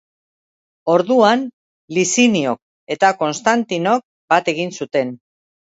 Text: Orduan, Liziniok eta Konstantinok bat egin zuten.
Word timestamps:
Orduan, 0.93 1.43
Liziniok 1.99 2.95
eta 2.97 3.13
Konstantinok 3.21 4.05
bat 4.35 4.53
egin 4.57 4.77
zuten. 4.83 5.17